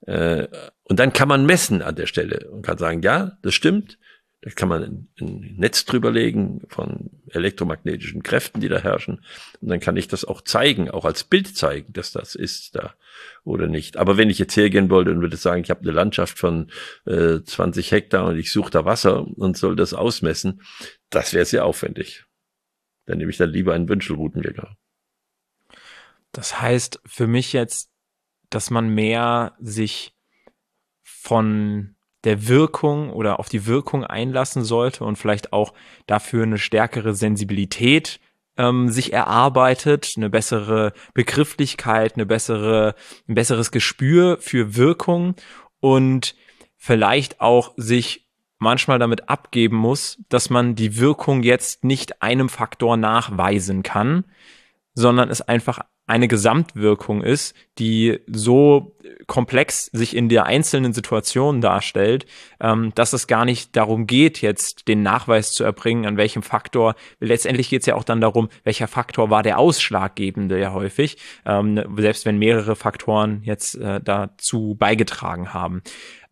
Äh, 0.02 0.48
und 0.84 1.00
dann 1.00 1.14
kann 1.14 1.30
man 1.30 1.46
messen 1.46 1.82
an 1.82 1.96
der 1.96 2.08
Stelle 2.08 2.50
und 2.50 2.66
kann 2.66 2.78
sagen, 2.78 3.02
ja, 3.02 3.38
das 3.42 3.54
stimmt, 3.54 3.98
da 4.42 4.50
kann 4.52 4.70
man 4.70 5.08
ein, 5.20 5.56
Netz 5.58 5.84
drüberlegen 5.84 6.62
von 6.70 7.10
elektromagnetischen 7.30 8.24
Kräften, 8.24 8.62
die 8.62 8.70
da 8.70 8.80
herrschen. 8.80 9.22
Und 9.60 9.70
dann 9.70 9.82
kann 9.82 9.98
ich 9.98 10.08
das 10.08 10.24
auch 10.24 10.42
zeigen, 10.42 10.90
auch 10.90 11.04
als 11.04 11.26
Bild 11.26 11.58
zeigen, 11.58 11.92
dass 11.92 12.14
das 12.14 12.36
ist 12.36 12.76
da 12.76 12.96
oder 13.44 13.68
nicht. 13.68 13.98
Aber 13.98 14.16
wenn 14.16 14.30
ich 14.30 14.40
jetzt 14.40 14.56
hergehen 14.56 14.90
wollte 14.90 15.12
und 15.12 15.22
würde 15.22 15.36
sagen, 15.36 15.62
ich 15.62 15.70
habe 15.70 15.82
eine 15.82 15.92
Landschaft 15.92 16.40
von 16.40 16.72
äh, 17.06 17.42
20 17.44 17.92
Hektar 17.92 18.26
und 18.26 18.38
ich 18.38 18.52
suche 18.52 18.72
da 18.72 18.86
Wasser 18.86 19.28
und 19.28 19.58
soll 19.58 19.76
das 19.76 19.94
ausmessen, 19.94 20.62
das 21.10 21.34
wäre 21.34 21.46
sehr 21.46 21.66
aufwendig. 21.66 22.24
Dann 23.08 23.18
nehme 23.18 23.32
ich 23.32 23.38
dann 23.38 23.50
lieber 23.50 23.74
einen 23.74 23.90
Wünschelroutengänger. 23.90 24.78
Das 26.32 26.62
heißt 26.62 27.02
für 27.06 27.28
mich 27.28 27.52
jetzt, 27.52 27.92
dass 28.50 28.70
man 28.70 28.88
mehr 28.90 29.58
sich 29.60 30.16
von 31.02 31.96
der 32.24 32.48
Wirkung 32.48 33.12
oder 33.12 33.40
auf 33.40 33.50
die 33.50 33.66
Wirkung 33.66 34.04
einlassen 34.04 34.64
sollte 34.64 35.04
und 35.04 35.18
vielleicht 35.18 35.54
auch 35.54 35.74
dafür 36.06 36.44
eine 36.44 36.58
stärkere 36.58 37.14
Sensibilität 37.14 38.20
ähm, 38.58 38.90
sich 38.90 39.14
erarbeitet, 39.14 40.14
eine 40.18 40.30
bessere 40.30 40.94
Begrifflichkeit, 41.14 42.16
eine 42.16 42.26
bessere, 42.26 42.96
ein 43.28 43.36
besseres 43.36 43.72
Gespür 43.72 44.38
für 44.42 44.76
Wirkung 44.76 45.36
und 45.80 46.36
vielleicht 46.76 47.40
auch 47.40 47.74
sich 47.78 48.28
manchmal 48.60 49.00
damit 49.00 49.30
abgeben 49.30 49.78
muss, 49.78 50.22
dass 50.28 50.50
man 50.50 50.76
die 50.76 50.98
Wirkung 50.98 51.44
jetzt 51.44 51.86
nicht 51.86 52.22
einem 52.22 52.50
Faktor 52.50 52.98
nachweisen 52.98 53.84
kann, 53.84 54.26
sondern 54.94 55.30
es 55.30 55.42
einfach 55.42 55.80
eine 56.10 56.28
Gesamtwirkung 56.28 57.22
ist, 57.22 57.54
die 57.78 58.20
so 58.26 58.96
komplex 59.28 59.86
sich 59.86 60.16
in 60.16 60.28
der 60.28 60.48
einzelnen 60.48 60.92
Situation 60.92 61.62
darstellt, 61.62 62.26
ähm, 62.60 62.92
dass 62.96 63.14
es 63.14 63.28
gar 63.28 63.46
nicht 63.46 63.76
darum 63.76 64.08
geht, 64.08 64.42
jetzt 64.42 64.88
den 64.88 65.04
Nachweis 65.04 65.52
zu 65.52 65.64
erbringen, 65.64 66.08
an 66.08 66.18
welchem 66.18 66.42
Faktor. 66.42 66.96
Letztendlich 67.20 67.70
geht 67.70 67.82
es 67.82 67.86
ja 67.86 67.94
auch 67.94 68.04
dann 68.04 68.22
darum, 68.22 68.50
welcher 68.64 68.88
Faktor 68.88 69.30
war 69.30 69.44
der 69.44 69.60
ausschlaggebende 69.60 70.60
ja 70.60 70.74
häufig, 70.74 71.18
ähm, 71.46 71.80
selbst 71.98 72.26
wenn 72.26 72.40
mehrere 72.40 72.76
Faktoren 72.76 73.44
jetzt 73.44 73.76
äh, 73.76 74.02
dazu 74.02 74.76
beigetragen 74.80 75.54
haben. 75.54 75.84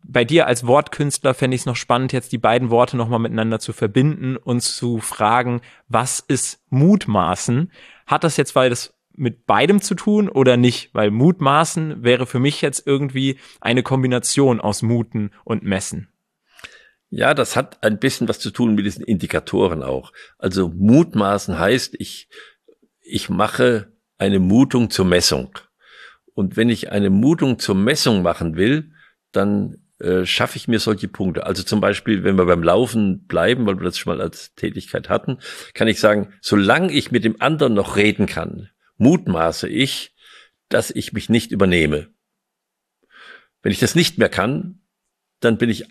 Bei 0.02 0.24
dir 0.24 0.48
als 0.48 0.66
Wortkünstler 0.66 1.34
fände 1.34 1.54
ich 1.54 1.62
es 1.62 1.66
noch 1.66 1.76
spannend, 1.76 2.12
jetzt 2.12 2.32
die 2.32 2.38
beiden 2.38 2.70
Worte 2.70 2.96
nochmal 2.96 3.20
miteinander 3.20 3.60
zu 3.60 3.72
verbinden 3.72 4.36
und 4.36 4.60
zu 4.60 4.98
fragen, 4.98 5.60
was 5.86 6.18
ist 6.18 6.64
Mutmaßen? 6.70 7.70
Hat 8.06 8.24
das 8.24 8.36
jetzt, 8.36 8.56
weil 8.56 8.70
das 8.70 8.97
mit 9.18 9.46
beidem 9.46 9.80
zu 9.80 9.94
tun 9.94 10.28
oder 10.28 10.56
nicht? 10.56 10.94
Weil 10.94 11.10
Mutmaßen 11.10 12.02
wäre 12.02 12.26
für 12.26 12.38
mich 12.38 12.60
jetzt 12.62 12.86
irgendwie 12.86 13.38
eine 13.60 13.82
Kombination 13.82 14.60
aus 14.60 14.82
Muten 14.82 15.32
und 15.44 15.62
Messen. 15.62 16.08
Ja, 17.10 17.32
das 17.32 17.56
hat 17.56 17.82
ein 17.82 17.98
bisschen 17.98 18.28
was 18.28 18.38
zu 18.38 18.50
tun 18.50 18.74
mit 18.74 18.84
diesen 18.84 19.04
Indikatoren 19.04 19.82
auch. 19.82 20.12
Also 20.38 20.68
Mutmaßen 20.68 21.58
heißt, 21.58 21.94
ich, 21.98 22.28
ich 23.00 23.30
mache 23.30 23.92
eine 24.18 24.38
Mutung 24.38 24.90
zur 24.90 25.06
Messung. 25.06 25.58
Und 26.34 26.56
wenn 26.56 26.68
ich 26.68 26.92
eine 26.92 27.10
Mutung 27.10 27.58
zur 27.58 27.74
Messung 27.74 28.22
machen 28.22 28.56
will, 28.56 28.92
dann 29.32 29.78
äh, 30.00 30.24
schaffe 30.26 30.56
ich 30.56 30.68
mir 30.68 30.78
solche 30.78 31.08
Punkte. 31.08 31.46
Also 31.46 31.62
zum 31.62 31.80
Beispiel, 31.80 32.22
wenn 32.22 32.36
wir 32.36 32.46
beim 32.46 32.62
Laufen 32.62 33.26
bleiben, 33.26 33.66
weil 33.66 33.78
wir 33.78 33.84
das 33.84 33.98
schon 33.98 34.14
mal 34.14 34.22
als 34.22 34.54
Tätigkeit 34.54 35.08
hatten, 35.08 35.38
kann 35.74 35.88
ich 35.88 35.98
sagen, 35.98 36.32
solange 36.40 36.92
ich 36.92 37.10
mit 37.10 37.24
dem 37.24 37.40
anderen 37.40 37.74
noch 37.74 37.96
reden 37.96 38.26
kann, 38.26 38.68
mutmaße 38.98 39.68
ich, 39.68 40.14
dass 40.68 40.90
ich 40.90 41.12
mich 41.12 41.28
nicht 41.28 41.50
übernehme. 41.50 42.08
Wenn 43.62 43.72
ich 43.72 43.80
das 43.80 43.94
nicht 43.94 44.18
mehr 44.18 44.28
kann, 44.28 44.80
dann 45.40 45.58
bin 45.58 45.70
ich 45.70 45.86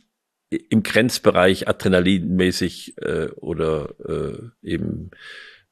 im 0.50 0.84
Grenzbereich 0.84 1.68
adrenalinmäßig 1.68 2.98
äh, 3.00 3.30
oder 3.32 3.96
äh, 4.08 4.50
eben 4.62 5.12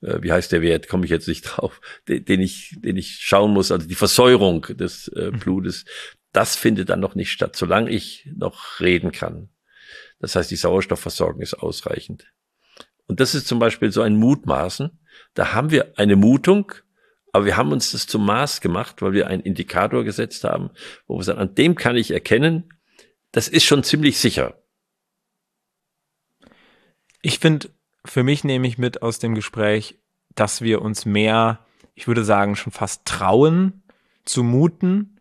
äh, 0.02 0.22
wie 0.22 0.32
heißt 0.32 0.52
der 0.52 0.62
Wert, 0.62 0.88
komme 0.88 1.06
ich 1.06 1.12
jetzt 1.12 1.28
nicht 1.28 1.44
drauf, 1.44 1.82
den, 2.08 2.26
den, 2.26 2.42
ich 2.42 2.76
den 2.80 2.98
ich 2.98 3.20
schauen 3.22 3.52
muss, 3.52 3.72
also 3.72 3.88
die 3.88 3.96
Versäuerung 3.96 4.64
des 4.70 5.08
äh, 5.10 5.32
mhm. 5.32 5.40
Blutes, 5.40 5.86
das 6.32 6.56
findet 6.56 6.90
dann 6.90 7.00
noch 7.00 7.16
nicht 7.16 7.32
statt, 7.32 7.56
solange 7.56 7.90
ich 7.90 8.30
noch 8.36 8.80
reden 8.80 9.12
kann. 9.12 9.50
Das 10.20 10.36
heißt, 10.36 10.52
die 10.52 10.56
Sauerstoffversorgung 10.56 11.42
ist 11.42 11.54
ausreichend. 11.54 12.26
Und 13.08 13.20
das 13.20 13.36
ist 13.36 13.48
zum 13.48 13.60
Beispiel 13.60 13.92
so 13.92 14.02
ein 14.02 14.16
Mutmaßen. 14.16 15.00
Da 15.34 15.54
haben 15.54 15.72
wir 15.72 15.98
eine 15.98 16.16
Mutung, 16.16 16.74
aber 17.36 17.44
wir 17.44 17.58
haben 17.58 17.74
uns 17.74 17.92
das 17.92 18.08
zum 18.08 18.26
Maß 18.26 18.62
gemacht, 18.62 19.02
weil 19.02 19.12
wir 19.12 19.28
einen 19.28 19.42
Indikator 19.42 20.06
gesetzt 20.06 20.46
haben, 20.46 20.70
wo 21.06 21.18
wir 21.18 21.24
sagen, 21.26 21.40
an 21.40 21.54
dem 21.54 21.76
kann 21.76 21.98
ich 21.98 22.12
erkennen, 22.12 22.74
das 23.34 23.50
ist 23.50 23.66
schon 23.66 23.84
ziemlich 23.84 24.20
sicher. 24.20 24.64
Ich 27.22 27.40
finde, 27.40 27.72
für 28.06 28.24
mich 28.24 28.46
nehme 28.46 28.66
ich 28.70 28.78
mit 28.78 29.02
aus 29.02 29.20
dem 29.20 29.36
Gespräch, 29.36 30.00
dass 30.34 30.62
wir 30.62 30.82
uns 30.82 31.06
mehr, 31.06 31.60
ich 31.94 32.08
würde 32.08 32.24
sagen, 32.24 32.56
schon 32.56 32.72
fast 32.72 33.04
trauen 33.04 33.84
zu 34.24 34.42
muten 34.42 35.20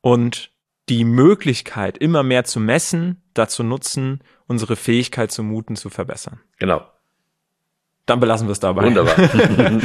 und 0.00 0.50
die 0.88 1.04
Möglichkeit, 1.04 1.96
immer 1.96 2.24
mehr 2.24 2.42
zu 2.42 2.58
messen, 2.58 3.22
dazu 3.34 3.62
nutzen, 3.62 4.20
unsere 4.48 4.74
Fähigkeit 4.74 5.30
zu 5.30 5.44
muten 5.44 5.76
zu 5.76 5.90
verbessern. 5.90 6.40
Genau. 6.58 6.84
Dann 8.06 8.20
belassen 8.20 8.46
wir 8.46 8.52
es 8.52 8.60
dabei. 8.60 8.84
Wunderbar. 8.84 9.16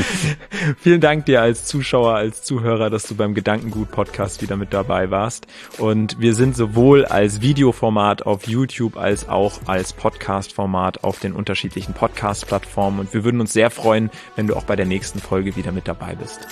Vielen 0.78 1.02
Dank 1.02 1.26
dir 1.26 1.42
als 1.42 1.66
Zuschauer, 1.66 2.14
als 2.14 2.44
Zuhörer, 2.44 2.92
dass 2.92 3.08
du 3.08 3.16
beim 3.16 3.34
Gedankengut 3.34 3.90
Podcast 3.90 4.44
wieder 4.44 4.58
mit 4.58 4.74
dabei 4.74 5.10
warst. 5.10 5.48
Und 5.80 6.20
wir 6.20 6.36
sind 6.36 6.56
sowohl 6.56 7.04
als 7.04 7.42
Videoformat 7.42 8.28
auf 8.28 8.48
YouTube 8.48 8.96
als 8.96 9.28
auch 9.28 9.62
als 9.66 9.94
Podcast-Format 9.94 11.04
auf 11.04 11.20
den 11.20 11.34
unterschiedlichen 11.34 11.96
Podcast-Plattformen. 11.96 13.00
Und 13.00 13.14
wir 13.16 13.24
würden 13.24 13.42
uns 13.42 13.54
sehr 13.54 13.72
freuen, 13.72 14.12
wenn 14.36 14.46
du 14.46 14.56
auch 14.56 14.66
bei 14.66 14.76
der 14.76 14.86
nächsten 14.86 15.20
Folge 15.20 15.56
wieder 15.56 15.72
mit 15.72 15.88
dabei 15.88 16.14
bist. 16.14 16.48